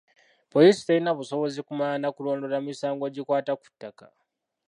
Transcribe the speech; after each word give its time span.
Poliisi 0.49 0.85
terina 0.87 1.11
busobozi 1.17 1.59
kumanya 1.67 1.97
na 2.01 2.09
kulondoola 2.15 2.57
misango 2.67 3.05
gikwata 3.15 3.51
ku 3.59 3.65
ttaka. 3.71 4.05